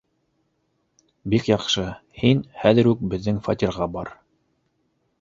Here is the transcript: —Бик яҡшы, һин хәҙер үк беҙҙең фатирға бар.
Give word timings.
—Бик 1.33 1.51
яҡшы, 1.51 1.85
һин 2.23 2.43
хәҙер 2.65 2.93
үк 2.95 3.07
беҙҙең 3.15 3.41
фатирға 3.49 3.93
бар. 3.99 4.15